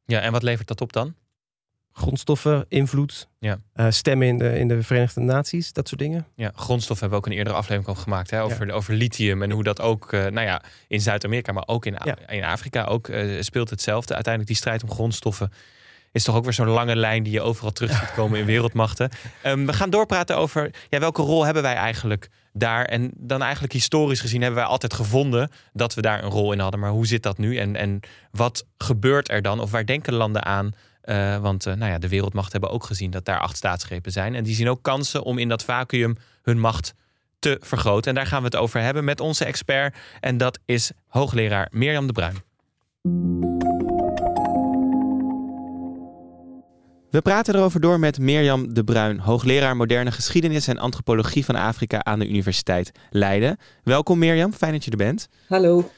[0.05, 1.15] Ja, en wat levert dat op dan?
[1.91, 3.59] Grondstoffen, invloed, ja.
[3.75, 6.27] Uh, stemmen in de, in de Verenigde Naties, dat soort dingen.
[6.35, 9.51] Ja, grondstoffen hebben we ook een eerdere aflevering al gemaakt hè, over, over lithium en
[9.51, 13.41] hoe dat ook, uh, nou ja, in Zuid-Amerika, maar ook in, in Afrika ook uh,
[13.41, 14.13] speelt hetzelfde.
[14.13, 15.51] Uiteindelijk die strijd om grondstoffen
[16.11, 19.09] is toch ook weer zo'n lange lijn die je overal terug ziet komen in wereldmachten.
[19.45, 22.85] Um, we gaan doorpraten over ja, welke rol hebben wij eigenlijk daar.
[22.85, 26.59] En dan eigenlijk historisch gezien hebben wij altijd gevonden dat we daar een rol in
[26.59, 26.79] hadden.
[26.79, 27.57] Maar hoe zit dat nu?
[27.57, 27.99] En, en
[28.31, 29.59] wat gebeurt er dan?
[29.59, 30.71] Of waar denken landen aan?
[31.03, 34.35] Uh, want uh, nou ja, de wereldmacht hebben ook gezien dat daar acht staatsgrepen zijn.
[34.35, 36.93] En die zien ook kansen om in dat vacuüm hun macht
[37.39, 38.09] te vergroten.
[38.09, 39.97] En daar gaan we het over hebben met onze expert.
[40.19, 43.52] En dat is hoogleraar Mirjam de Bruin.
[47.13, 52.03] We praten erover door met Mirjam de Bruin, hoogleraar moderne geschiedenis en antropologie van Afrika
[52.03, 53.57] aan de Universiteit Leiden.
[53.83, 55.29] Welkom Mirjam, fijn dat je er bent.
[55.47, 55.89] Hallo.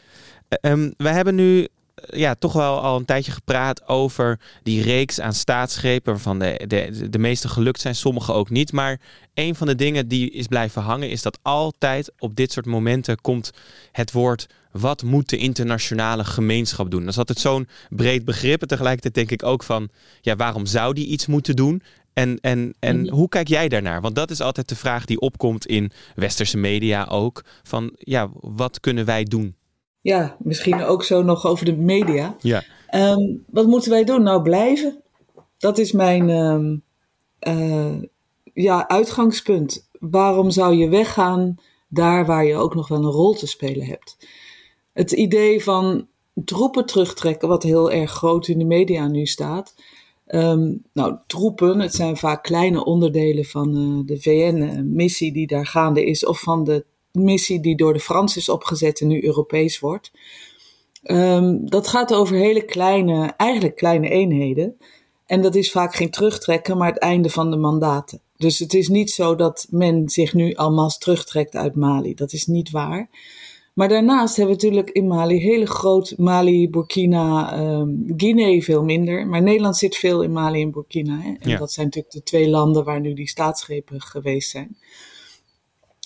[0.62, 5.34] Um, we hebben nu ja, toch wel al een tijdje gepraat over die reeks aan
[5.34, 8.72] staatsgrepen, waarvan de, de, de meeste gelukt zijn, sommige ook niet.
[8.72, 9.00] Maar
[9.34, 13.22] een van de dingen die is blijven hangen, is dat altijd op dit soort momenten
[13.22, 13.52] komt
[13.92, 17.00] het woord wat moet de internationale gemeenschap doen?
[17.00, 18.62] Dat is altijd zo'n breed begrip.
[18.62, 19.90] En tegelijkertijd denk ik ook van,
[20.22, 21.82] ja, waarom zou die iets moeten doen?
[22.14, 24.02] En, en, en hoe kijk jij daarnaar?
[24.02, 27.44] Want dat is altijd de vraag die opkomt in westerse media ook.
[27.64, 29.56] Van, ja, wat kunnen wij doen?
[30.06, 32.36] Ja, misschien ook zo nog over de media.
[32.42, 32.64] Ja.
[32.88, 34.24] Ehm, wat moeten wij doen?
[34.24, 35.02] Nou, blijven.
[35.58, 36.78] Dat is mijn ehm,
[37.40, 38.02] eh,
[38.54, 39.90] ja, uitgangspunt.
[40.00, 41.56] Waarom zou je weggaan
[41.88, 44.18] daar waar je ook nog wel een rol te spelen hebt?
[44.94, 46.08] Het idee van
[46.46, 49.76] troepen terugtrekken, wat heel erg groot in de media nu staat.
[50.26, 56.06] Ehm, nou, troepen, het zijn vaak kleine onderdelen van uh, de VN-missie die daar gaande
[56.06, 60.12] is, of van de missie die door de Fransen is opgezet en nu Europees wordt.
[61.04, 64.78] Um, dat gaat over hele kleine, eigenlijk kleine eenheden.
[65.26, 68.22] En dat is vaak geen terugtrekken, maar het einde van de mandaten.
[68.38, 72.14] Dus het is niet zo dat men zich nu almas terugtrekt uit Mali.
[72.14, 73.10] Dat is niet waar.
[73.74, 79.28] Maar daarnaast hebben we natuurlijk in Mali hele groot Mali, Burkina, um, Guinea veel minder.
[79.28, 81.20] Maar Nederland zit veel in Mali en Burkina.
[81.20, 81.34] Hè?
[81.40, 84.78] En dat zijn natuurlijk de twee landen waar nu die staatsgrepen geweest zijn.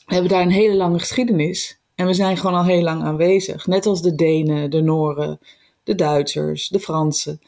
[0.09, 1.79] Hebben daar een hele lange geschiedenis.
[1.95, 3.67] En we zijn gewoon al heel lang aanwezig.
[3.67, 5.39] Net als de Denen, de Noren,
[5.83, 7.41] de Duitsers, de Fransen.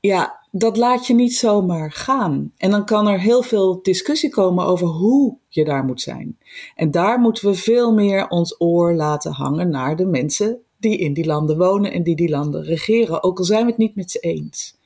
[0.00, 2.52] Ja, dat laat je niet zomaar gaan.
[2.56, 6.38] En dan kan er heel veel discussie komen over hoe je daar moet zijn.
[6.74, 11.12] En daar moeten we veel meer ons oor laten hangen naar de mensen die in
[11.12, 13.22] die landen wonen en die die landen regeren.
[13.22, 14.76] Ook al zijn we het niet met ze eens.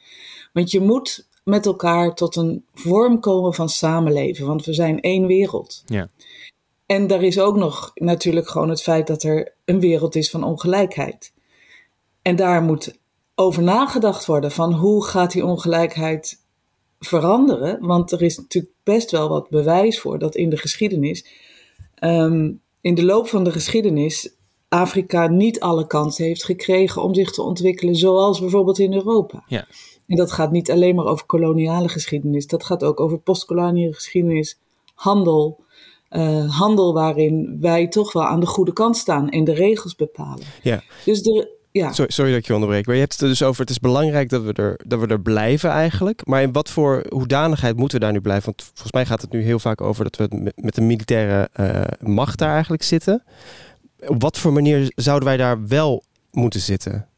[0.53, 5.26] Want je moet met elkaar tot een vorm komen van samenleven, want we zijn één
[5.26, 5.83] wereld.
[5.87, 6.09] Ja.
[6.90, 10.44] En daar is ook nog natuurlijk gewoon het feit dat er een wereld is van
[10.44, 11.33] ongelijkheid.
[12.22, 12.98] En daar moet
[13.35, 16.42] over nagedacht worden van hoe gaat die ongelijkheid
[16.98, 17.87] veranderen.
[17.87, 21.26] Want er is natuurlijk best wel wat bewijs voor dat in de geschiedenis,
[22.05, 24.35] um, in de loop van de geschiedenis,
[24.68, 29.44] Afrika niet alle kansen heeft gekregen om zich te ontwikkelen zoals bijvoorbeeld in Europa.
[29.46, 29.66] Ja.
[30.07, 34.59] En dat gaat niet alleen maar over koloniale geschiedenis, dat gaat ook over postkoloniale geschiedenis,
[34.94, 35.68] handel,
[36.11, 40.44] uh, handel waarin wij toch wel aan de goede kant staan en de regels bepalen.
[40.62, 40.83] Ja.
[41.05, 41.92] Dus de, ja.
[41.92, 42.87] Sorry, sorry, dat ik je onderbreek.
[42.87, 45.07] Maar je hebt het er dus over: het is belangrijk dat we, er, dat we
[45.07, 46.27] er blijven eigenlijk.
[46.27, 48.44] Maar in wat voor hoedanigheid moeten we daar nu blijven?
[48.44, 52.09] Want volgens mij gaat het nu heel vaak over dat we met de militaire uh,
[52.14, 53.23] macht daar eigenlijk zitten.
[54.07, 57.10] Op wat voor manier zouden wij daar wel moeten zitten?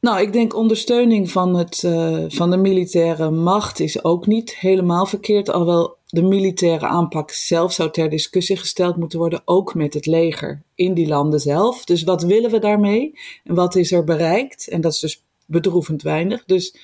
[0.00, 5.06] Nou, ik denk ondersteuning van, het, uh, van de militaire macht is ook niet helemaal
[5.06, 5.48] verkeerd.
[5.48, 10.62] Alhoewel de militaire aanpak zelf zou ter discussie gesteld moeten worden, ook met het leger
[10.74, 11.84] in die landen zelf.
[11.84, 14.68] Dus wat willen we daarmee en wat is er bereikt?
[14.68, 16.44] En dat is dus bedroevend weinig.
[16.44, 16.76] Dus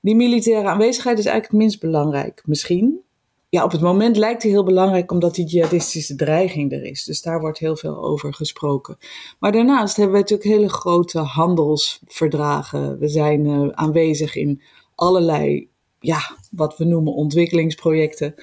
[0.00, 3.00] die militaire aanwezigheid is eigenlijk het minst belangrijk, misschien.
[3.54, 7.04] Ja, op het moment lijkt die heel belangrijk omdat die jihadistische dreiging er is.
[7.04, 8.98] Dus daar wordt heel veel over gesproken.
[9.38, 12.98] Maar daarnaast hebben we natuurlijk hele grote handelsverdragen.
[12.98, 14.62] We zijn uh, aanwezig in
[14.94, 15.68] allerlei
[16.00, 18.34] ja, wat we noemen ontwikkelingsprojecten.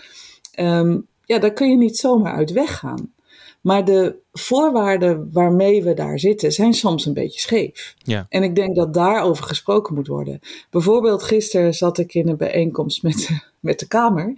[0.59, 3.13] Um, ja, daar kun je niet zomaar uit weggaan.
[3.61, 7.95] Maar de voorwaarden waarmee we daar zitten zijn soms een beetje scheef.
[7.97, 8.25] Ja.
[8.29, 10.39] En ik denk dat daarover gesproken moet worden.
[10.69, 14.33] Bijvoorbeeld gisteren zat ik in een bijeenkomst met, met de Kamer,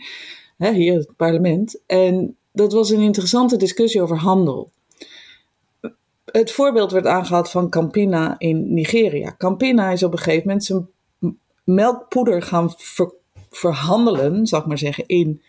[0.61, 1.81] hè, hier het parlement.
[1.85, 4.71] En dat was een interessante discussie over handel.
[6.25, 9.35] Het voorbeeld werd aangehaald van Campina in Nigeria.
[9.37, 10.87] Campina is op een gegeven moment zijn
[11.63, 12.73] melkpoeder gaan
[13.49, 15.41] verhandelen, zal ik maar zeggen, in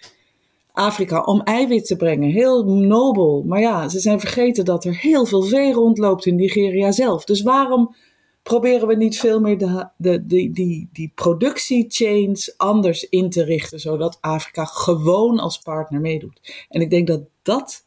[0.73, 2.31] Afrika om eiwit te brengen.
[2.31, 3.43] Heel nobel.
[3.47, 7.25] Maar ja, ze zijn vergeten dat er heel veel vee rondloopt in Nigeria zelf.
[7.25, 7.95] Dus waarom
[8.43, 13.81] proberen we niet veel meer de, de, die, die, die productiechains anders in te richten,
[13.81, 16.67] zodat Afrika gewoon als partner meedoet?
[16.69, 17.85] En ik denk dat dat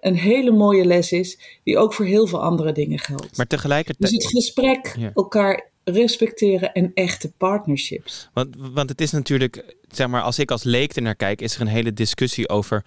[0.00, 3.36] een hele mooie les is, die ook voor heel veel andere dingen geldt.
[3.36, 4.12] Maar tegelijkertijd.
[4.12, 8.28] Dus het gesprek elkaar respecteren en echte partnerships.
[8.32, 11.54] Want, want het is natuurlijk, zeg maar, als ik als leek er naar kijk, is
[11.54, 12.84] er een hele discussie over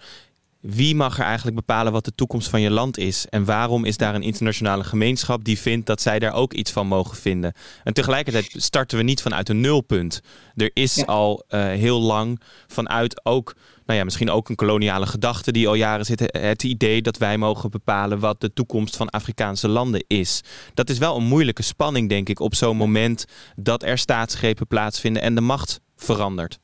[0.62, 3.26] wie mag er eigenlijk bepalen wat de toekomst van je land is?
[3.28, 6.86] En waarom is daar een internationale gemeenschap die vindt dat zij daar ook iets van
[6.86, 7.52] mogen vinden?
[7.84, 10.20] En tegelijkertijd starten we niet vanuit een nulpunt.
[10.54, 13.54] Er is al uh, heel lang vanuit ook,
[13.86, 16.20] nou ja, misschien ook een koloniale gedachte die al jaren zit.
[16.20, 20.40] Het idee dat wij mogen bepalen wat de toekomst van Afrikaanse landen is.
[20.74, 23.24] Dat is wel een moeilijke spanning, denk ik, op zo'n moment
[23.56, 26.58] dat er staatsgrepen plaatsvinden en de macht verandert.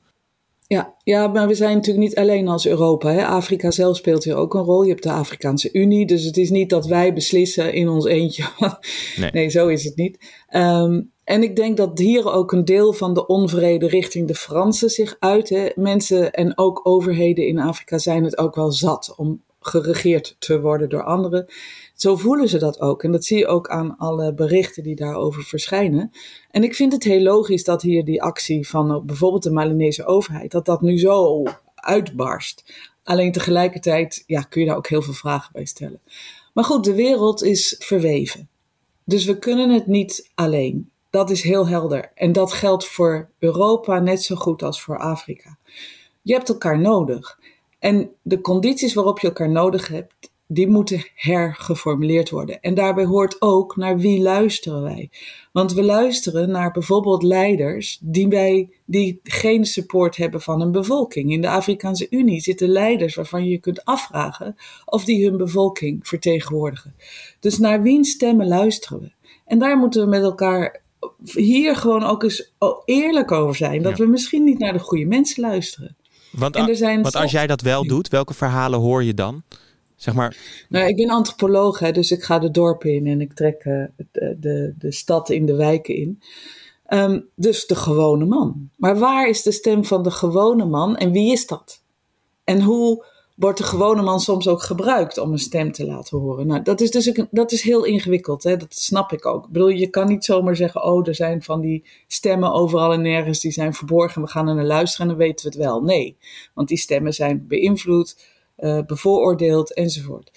[0.68, 3.10] Ja, ja, maar we zijn natuurlijk niet alleen als Europa.
[3.10, 3.24] Hè.
[3.26, 4.82] Afrika zelf speelt hier ook een rol.
[4.82, 8.44] Je hebt de Afrikaanse Unie, dus het is niet dat wij beslissen in ons eentje.
[9.16, 9.30] nee.
[9.30, 10.18] nee, zo is het niet.
[10.48, 14.90] Ehm, en ik denk dat hier ook een deel van de onvrede richting de Fransen
[14.90, 15.48] zich uit.
[15.48, 15.68] Hè.
[15.74, 20.88] Mensen en ook overheden in Afrika zijn het ook wel zat om geregeerd te worden
[20.88, 21.46] door anderen.
[21.98, 23.02] Zo voelen ze dat ook.
[23.02, 26.10] En dat zie je ook aan alle berichten die daarover verschijnen.
[26.50, 30.06] En ik vind het heel logisch dat hier die actie van eh, bijvoorbeeld de Malinese
[30.06, 31.42] overheid, dat dat nu zo
[31.74, 32.74] uitbarst.
[33.02, 36.00] Alleen tegelijkertijd ja, kun je daar ook heel veel vragen bij stellen.
[36.54, 38.48] Maar goed, de wereld is verweven.
[39.04, 40.90] Dus we kunnen het niet alleen.
[41.10, 42.10] Dat is heel helder.
[42.14, 45.58] En dat geldt voor Europa net zo goed als voor Afrika.
[46.22, 47.38] Je hebt elkaar nodig.
[47.78, 52.60] En de condities waarop je elkaar nodig hebt, die moeten hergeformuleerd worden.
[52.60, 55.10] En daarbij hoort ook naar wie luisteren wij.
[55.52, 61.32] Want we luisteren naar bijvoorbeeld leiders die, wij, die geen support hebben van een bevolking.
[61.32, 66.06] In de Afrikaanse Unie zitten leiders waarvan je je kunt afvragen of die hun bevolking
[66.06, 66.94] vertegenwoordigen.
[67.40, 69.12] Dus naar wie stemmen luisteren we?
[69.46, 70.82] En daar moeten we met elkaar
[71.24, 72.52] hier gewoon ook eens
[72.84, 73.82] eerlijk over zijn.
[73.82, 75.96] Dat we misschien niet naar de goede mensen luisteren.
[76.32, 79.42] Want, en er zijn want als jij dat wel doet, welke verhalen hoor je dan?
[79.98, 80.36] Zeg maar...
[80.68, 84.36] Nou, ik ben antropoloog, hè, dus ik ga de dorpen in en ik trek de,
[84.40, 86.22] de, de stad in de wijken in.
[86.88, 88.70] Um, dus de gewone man.
[88.76, 91.82] Maar waar is de stem van de gewone man en wie is dat?
[92.44, 96.46] En hoe wordt de gewone man soms ook gebruikt om een stem te laten horen?
[96.46, 98.56] Nou, dat is dus een, dat is heel ingewikkeld, hè?
[98.56, 99.44] dat snap ik ook.
[99.44, 103.02] Ik bedoel, je kan niet zomaar zeggen: oh, er zijn van die stemmen overal en
[103.02, 105.82] nergens, die zijn verborgen, we gaan er naar luisteren en dan weten we het wel.
[105.82, 106.16] Nee,
[106.54, 108.16] want die stemmen zijn beïnvloed
[108.58, 110.30] uh, bevooroordeeld enzovoort.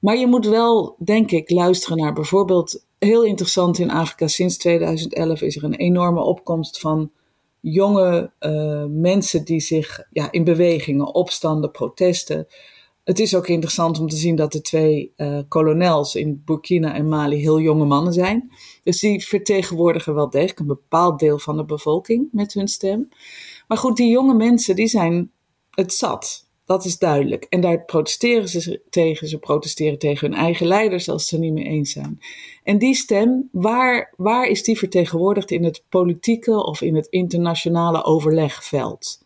[0.00, 5.40] Maar je moet wel, denk ik, luisteren naar bijvoorbeeld, heel interessant in Afrika, sinds 2011
[5.42, 7.10] is er een enorme opkomst van
[7.60, 12.46] jonge uh, mensen die zich ja, in bewegingen, opstanden, protesten.
[13.04, 17.08] Het is ook interessant om te zien dat de twee uh, kolonels in Burkina en
[17.08, 18.50] Mali heel jonge mannen zijn.
[18.82, 23.08] Dus die vertegenwoordigen wel degelijk een bepaald deel van de bevolking met hun stem.
[23.68, 25.30] Maar goed, die jonge mensen die zijn
[25.70, 26.45] het zat.
[26.66, 27.46] Dat is duidelijk.
[27.48, 29.28] En daar protesteren ze tegen.
[29.28, 32.20] Ze protesteren tegen hun eigen leiders als ze het niet mee eens zijn.
[32.62, 38.04] En die stem, waar, waar is die vertegenwoordigd in het politieke of in het internationale
[38.04, 39.24] overlegveld?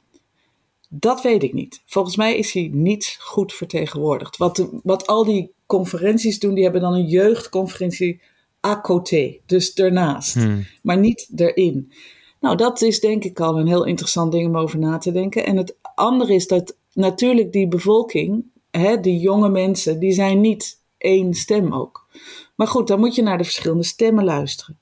[0.88, 1.82] Dat weet ik niet.
[1.86, 4.36] Volgens mij is hij niet goed vertegenwoordigd.
[4.36, 8.20] Wat, wat al die conferenties doen, die hebben dan een jeugdconferentie
[8.66, 10.66] à côté, dus ernaast, hmm.
[10.82, 11.92] maar niet erin.
[12.40, 15.46] Nou, dat is denk ik al een heel interessant ding om over na te denken.
[15.46, 20.82] En het andere is dat natuurlijk die bevolking, hè, die jonge mensen, die zijn niet
[20.98, 22.06] één stem ook.
[22.54, 24.78] Maar goed, dan moet je naar de verschillende stemmen luisteren.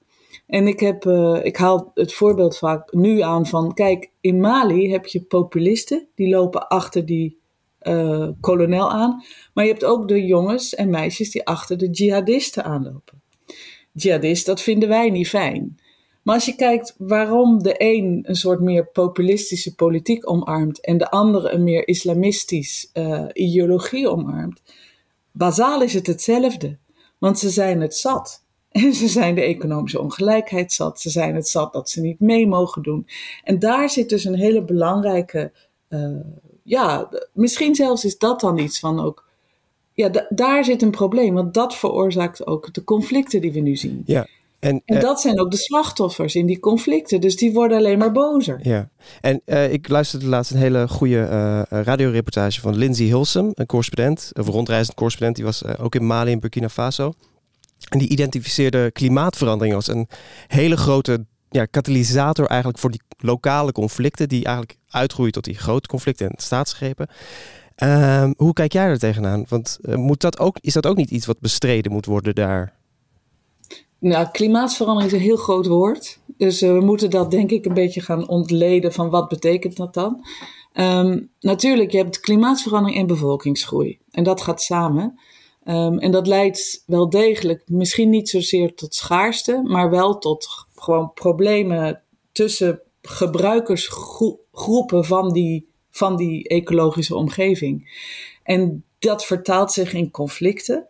[0.46, 4.90] En ik, heb, uh, ik haal het voorbeeld vaak nu aan van, kijk, in Mali
[4.90, 7.38] heb je populisten, die lopen achter die
[7.82, 9.24] uh, kolonel aan.
[9.54, 13.22] Maar je hebt ook de jongens en meisjes die achter de jihadisten aanlopen.
[13.92, 15.78] Jihadisten, dat vinden wij niet fijn.
[16.28, 21.10] Maar als je kijkt waarom de een een soort meer populistische politiek omarmt en de
[21.10, 24.62] andere een meer islamistisch uh, ideologie omarmt,
[25.32, 26.78] bazaal is het hetzelfde.
[27.18, 28.44] Want ze zijn het zat.
[28.68, 31.00] En ze zijn de economische ongelijkheid zat.
[31.00, 33.06] Ze zijn het zat dat ze niet mee mogen doen.
[33.44, 35.52] En daar zit dus een hele belangrijke,
[35.88, 36.20] uh,
[36.62, 39.28] ja, misschien zelfs is dat dan iets van ook.
[39.92, 44.02] Ja, daar zit een probleem, want dat veroorzaakt ook de conflicten die we nu zien.
[44.06, 44.26] Ja,
[44.60, 47.20] en, en, eh, dat zijn ook de slachtoffers in die conflicten.
[47.20, 48.58] Dus die worden alleen maar bozer.
[48.62, 48.88] Ja,
[49.20, 51.28] en uh, ik luisterde laatst een hele goede
[51.70, 55.36] uh, radioreportage van Lindsay Hilsum, een correspondent, een rondreizend correspondent.
[55.36, 57.12] Die was ook in Mali en Burkina Faso.
[57.88, 60.08] En die identificeerde klimaatverandering als een
[60.46, 64.28] hele grote ja, katalysator eigenlijk voor die lokale conflicten.
[64.28, 67.08] Die eigenlijk uitgroeien tot die grote conflicten en staatsgrepen.
[67.82, 69.44] Uh, hoe kijk jij er tegenaan?
[69.48, 72.77] Want moet dat ook, is dat ook niet iets wat bestreden moet worden daar?
[74.00, 76.18] Nou, klimaatverandering is een heel groot woord.
[76.36, 79.94] Dus uh, we moeten dat denk ik een beetje gaan ontleden van wat betekent dat
[79.94, 80.26] dan.
[80.74, 83.98] Um, natuurlijk, je hebt klimaatverandering en bevolkingsgroei.
[84.10, 85.20] En dat gaat samen.
[85.64, 91.12] Um, en dat leidt wel degelijk, misschien niet zozeer tot schaarste, maar wel tot gewoon
[91.14, 98.06] problemen tussen gebruikersgroepen van die, van die ecologische omgeving.
[98.42, 100.86] En dat vertaalt zich in conflicten.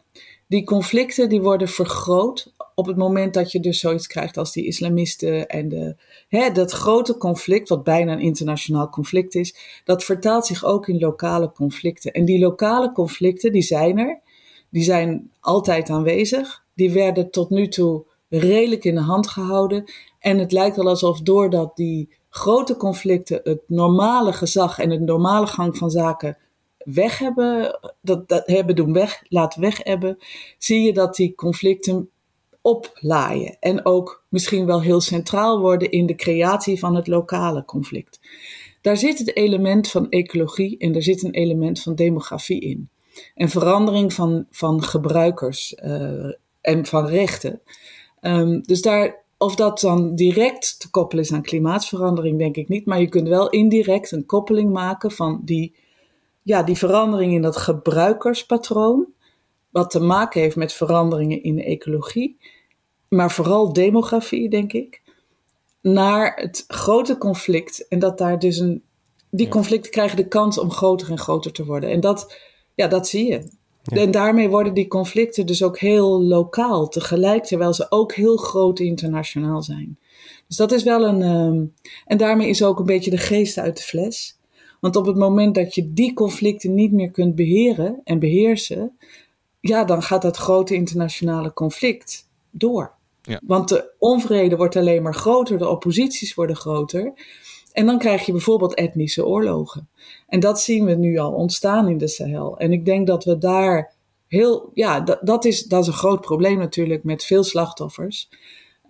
[0.47, 4.67] Die conflicten die worden vergroot op het moment dat je dus zoiets krijgt als die
[4.67, 5.97] islamisten en de,
[6.29, 10.99] hè, dat grote conflict, wat bijna een internationaal conflict is, dat vertaalt zich ook in
[10.99, 12.13] lokale conflicten.
[12.13, 14.21] En die lokale conflicten, die zijn er,
[14.71, 19.85] die zijn altijd aanwezig, die werden tot nu toe redelijk in de hand gehouden.
[20.19, 25.47] En het lijkt wel alsof doordat die grote conflicten het normale gezag en de normale
[25.47, 26.37] gang van zaken
[26.79, 30.19] weg hebben, dat, dat hebben doen weg, laten weg hebben,
[30.59, 32.11] zie je dat die conflicten
[32.69, 33.57] oplaaien.
[33.61, 38.21] En ook misschien wel heel centraal worden in de creatie van het lokale conflict.
[38.81, 42.89] Daar zit het element van ecologie en er zit een element van demografie in.
[43.35, 47.61] En verandering van, van gebruikers uh, en van rechten.
[48.21, 52.87] Um, dus daar, of dat dan direct te koppelen is aan klimaatverandering, denk ik niet.
[52.87, 55.77] Maar je kunt wel indirect een koppeling maken van die,
[56.43, 59.13] ja, die verandering in dat gebruikerspatroon.
[59.71, 62.39] Wat te maken heeft met veranderingen in de ecologie.
[63.09, 65.03] Maar vooral demografie, denk ik.
[65.81, 67.89] Naar het grote conflict.
[67.89, 68.83] En dat daar dus een.
[69.31, 71.91] Die conflicten krijgen de kans om groter en groter te worden.
[71.91, 72.39] En dat,
[72.75, 73.43] ja, dat zie je.
[73.85, 78.79] En daarmee worden die conflicten dus ook heel lokaal tegelijk, terwijl ze ook heel groot
[78.79, 79.99] internationaal zijn.
[80.47, 81.23] Dus dat is wel een.
[81.23, 81.75] Um,
[82.07, 84.39] en daarmee is ook een beetje de geest uit de fles.
[84.81, 88.99] Want op het moment dat je die conflicten niet meer kunt beheren en beheersen,
[89.61, 92.97] ja, dan gaat dat grote internationale conflict door.
[93.29, 93.41] Ja.
[93.47, 97.13] Want de onvrede wordt alleen maar groter, de opposities worden groter.
[97.73, 99.89] En dan krijg je bijvoorbeeld etnische oorlogen.
[100.27, 102.59] En dat zien we nu al ontstaan in de Sahel.
[102.59, 103.95] En ik denk dat we daar
[104.27, 108.29] heel, ja, dat, is, dat is een groot probleem natuurlijk met veel slachtoffers.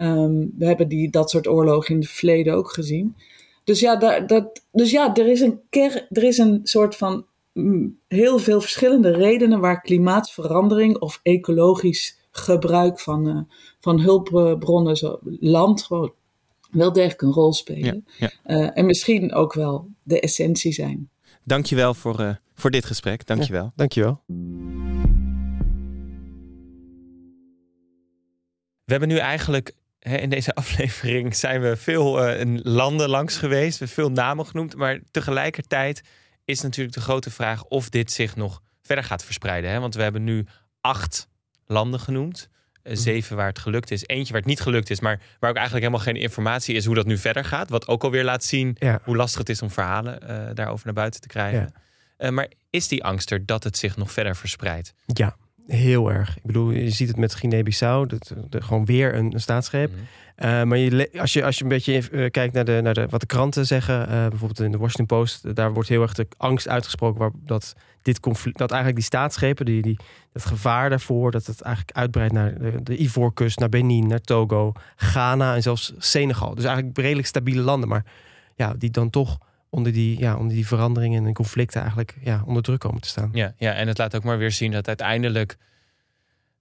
[0.01, 3.16] Um, we hebben die, dat soort oorlogen in het verleden ook gezien.
[3.64, 7.27] Dus ja, dat, dat, dus ja er, is een ker, er is een soort van
[7.53, 13.40] mm, heel veel verschillende redenen waar klimaatverandering of ecologisch gebruik van, uh,
[13.81, 16.12] van hulpbronnen, zo, land gewoon
[16.70, 18.07] wel degelijk een rol spelen.
[18.18, 21.11] Ja, uh, en misschien ook wel de essentie zijn.
[21.44, 23.27] Dankjewel voor, uh, voor dit gesprek.
[23.27, 23.62] Dankjewel.
[23.62, 24.22] Ja, dankjewel.
[28.85, 33.79] We hebben nu eigenlijk hè, in deze aflevering zijn we veel uh, landen langs geweest.
[33.79, 34.77] We hebben veel namen genoemd.
[34.77, 36.03] Maar tegelijkertijd
[36.44, 39.70] is natuurlijk de grote vraag of dit zich nog verder gaat verspreiden.
[39.70, 39.81] Hè?
[39.81, 40.46] Want we hebben nu
[40.81, 41.29] acht
[41.68, 42.48] landen genoemd.
[42.83, 43.02] Eh, mhm.
[43.02, 44.07] zeven waar het gelukt is.
[44.07, 46.94] Eentje waar het niet gelukt is, maar waar ook eigenlijk helemaal geen informatie is hoe
[46.94, 47.68] dat nu verder gaat.
[47.68, 51.20] Wat ook alweer laat zien hoe lastig het is om verhalen uh, daarover naar buiten
[51.20, 51.72] te krijgen.
[52.18, 52.26] Ja.
[52.26, 54.94] Uh, maar is die angst er dat het zich nog verder verspreidt?
[55.07, 55.37] Ja,
[55.76, 56.37] heel erg.
[56.37, 59.90] Ik bedoel, je ziet het met Guinea-Bissau, dat, gewoon weer een, een staatsgreep.
[59.90, 59.98] Mm
[60.44, 63.20] uh, maar je, als, je, als je een beetje kijkt naar, de, naar de, wat
[63.20, 66.68] de kranten zeggen, uh, bijvoorbeeld in de Washington Post, daar wordt heel erg de angst
[66.68, 69.98] uitgesproken waar, dat dit conflict, dat eigenlijk die staatsgrepen, die, die,
[70.33, 74.72] het gevaar daarvoor, dat het eigenlijk uitbreidt naar de, de Ivoorkust, naar Benin, naar Togo,
[74.96, 76.54] Ghana en zelfs Senegal.
[76.54, 78.04] Dus eigenlijk redelijk stabiele landen, maar
[78.54, 79.38] ja, die dan toch
[79.70, 83.31] onder die, ja, onder die veranderingen en conflicten eigenlijk ja, onder druk komen te staan.
[83.33, 85.57] Ja, ja, en het laat ook maar weer zien dat uiteindelijk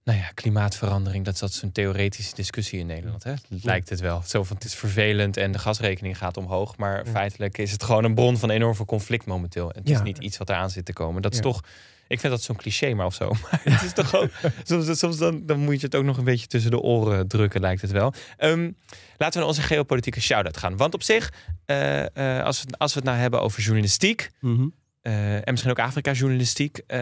[0.04, 3.24] nou ja, klimaatverandering, dat dat zo'n theoretische discussie in Nederland.
[3.24, 3.34] Hè?
[3.48, 4.22] Lijkt het wel.
[4.24, 6.76] Zo van het is vervelend en de gasrekening gaat omhoog.
[6.76, 9.72] Maar feitelijk is het gewoon een bron van enorm veel conflict momenteel.
[9.72, 11.22] En het is niet iets wat eraan zit te komen.
[11.22, 11.60] Dat is toch.
[12.08, 13.32] Ik vind dat zo'n cliché, maar of zo.
[13.42, 14.30] Maar het is toch ook.
[14.64, 17.60] soms, soms dan, dan moet je het ook nog een beetje tussen de oren drukken,
[17.60, 18.12] lijkt het wel.
[18.38, 18.76] Um,
[19.16, 20.76] laten we naar onze geopolitieke shout-out gaan.
[20.76, 21.32] Want op zich,
[21.66, 24.30] uh, uh, als, we, als we het nou hebben over journalistiek.
[24.40, 24.72] Mm
[25.08, 27.00] uh, en misschien ook Afrika-journalistiek, uh,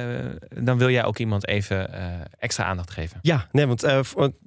[0.48, 2.04] dan wil jij ook iemand even uh,
[2.38, 3.18] extra aandacht geven.
[3.22, 3.82] Ja, nee, want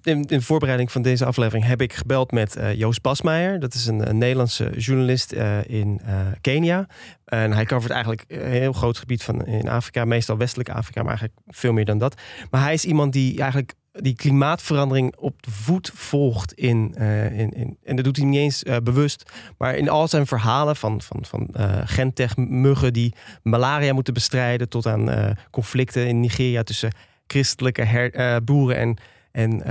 [0.02, 3.60] in, in, voorbereiding van deze aflevering heb ik gebeld met Joost Basmeijer.
[3.60, 5.32] Dat is een, een Nederlandse journalist
[5.66, 6.02] in
[6.42, 6.88] Kenia.
[7.26, 11.10] En hij covert eigenlijk een heel groot gebied van in Afrika, meestal westelijk Afrika, maar
[11.10, 12.22] eigenlijk veel meer dan dat.
[12.50, 17.52] Maar hij is iemand die eigenlijk die klimaatverandering op de voet volgt in, uh, in,
[17.54, 21.02] in, en dat doet hij niet eens uh, bewust, maar in al zijn verhalen van,
[21.02, 26.92] van, van uh, Gentech-muggen die malaria moeten bestrijden, tot aan conflicten in Nigeria tussen
[27.28, 28.98] christelijke boeren en,
[29.32, 29.64] en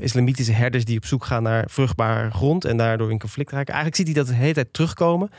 [0.00, 3.74] islamitische herders die op zoek gaan naar vruchtbare grond en daardoor in conflict raken.
[3.74, 5.30] Eigenlijk ziet hij dat de hele tijd terugkomen.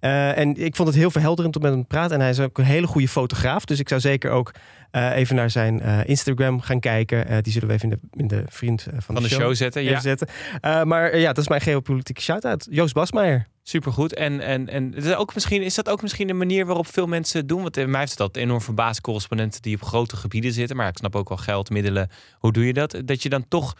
[0.00, 2.14] En ik vond het heel verhelderend om met hem te praten.
[2.14, 3.64] En hij is ook een hele goede fotograaf.
[3.64, 4.52] Dus ik zou zeker ook
[4.92, 7.42] uh, even naar zijn uh, Instagram gaan kijken.
[7.42, 9.82] die zullen we even in de, in de vriend van, van de, show, show zetten.
[9.82, 10.00] Ja.
[10.00, 10.28] zetten.
[10.60, 12.66] maar ja, dat is mijn geopolitieke shout-out.
[12.70, 13.46] Joost Basmeijer.
[13.62, 14.14] Supergoed.
[14.14, 17.46] En, en, en is, ook misschien, is dat ook misschien een manier waarop veel mensen
[17.46, 17.62] doen?
[17.62, 20.76] Want mij heeft altijd enorm verbaasd, correspondenten die op grote gebieden zitten.
[20.76, 22.10] Maar ik snap ook wel geld, middelen.
[22.38, 23.02] Hoe doe je dat?
[23.04, 23.74] Dat je dan toch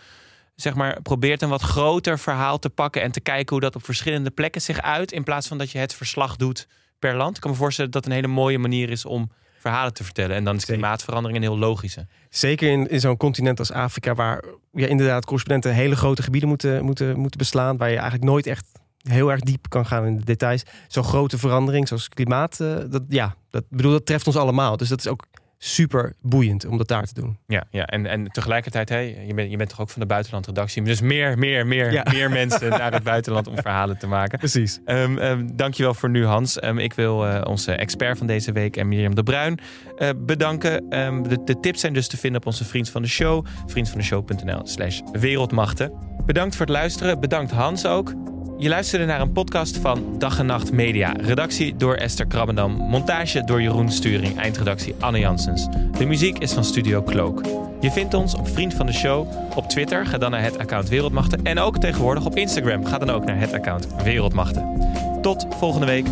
[0.60, 3.84] zeg maar, probeert een wat groter verhaal te pakken en te kijken hoe dat op
[3.84, 5.12] verschillende plekken zich uit.
[5.12, 6.66] In plaats van dat je het verslag doet
[6.98, 7.36] per land.
[7.36, 10.36] Ik kan me voorstellen dat het een hele mooie manier is om verhalen te vertellen.
[10.36, 12.06] En dan is klimaatverandering een heel logische.
[12.28, 16.84] Zeker in, in zo'n continent als Afrika, waar ja, inderdaad correspondenten hele grote gebieden moeten,
[16.84, 18.66] moeten, moeten beslaan, waar je eigenlijk nooit echt
[19.02, 20.62] heel erg diep kan gaan in de details.
[20.88, 24.76] Zo'n grote verandering zoals klimaat, uh, dat, ja, dat, bedoel, dat treft ons allemaal.
[24.76, 25.26] Dus dat is ook
[25.58, 27.38] super boeiend om dat daar te doen.
[27.46, 27.86] Ja, ja.
[27.86, 30.82] En, en tegelijkertijd, hey, je, bent, je bent toch ook van de buitenlandredactie.
[30.82, 34.38] Dus meer, meer, meer, meer mensen naar het buitenland om verhalen te maken.
[34.38, 34.80] Precies.
[34.86, 36.62] Um, um, dankjewel voor nu, Hans.
[36.62, 39.58] Um, ik wil uh, onze expert van deze week, en Mirjam de Bruin,
[39.98, 40.88] uh, bedanken.
[40.88, 43.46] De, de, tips zijn dus te vinden op onze Vriend van de Show.
[43.66, 45.92] Vriendvandeshow.nl slash wereldmachten.
[46.26, 47.20] Bedankt voor het luisteren.
[47.20, 48.14] Bedankt Hans ook.
[48.60, 51.12] Je luisterde naar een podcast van Dag en Nacht Media.
[51.12, 52.72] Redactie door Esther Krabbendam.
[52.72, 54.38] Montage door Jeroen Sturing.
[54.38, 55.66] Eindredactie Anne Janssens.
[55.98, 57.44] De muziek is van Studio Cloak.
[57.80, 59.26] Je vindt ons op Vriend van de Show.
[59.54, 61.44] Op Twitter ga dan naar het account Wereldmachten.
[61.44, 62.84] En ook tegenwoordig op Instagram.
[62.84, 64.80] Ga dan ook naar het account Wereldmachten.
[65.22, 66.06] Tot volgende week.